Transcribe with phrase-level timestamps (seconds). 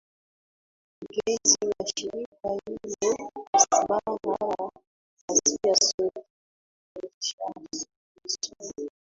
[1.01, 4.69] ugenzi wa shirika hilo kwa bara la
[5.31, 6.23] asia sofie
[7.01, 7.85] richardson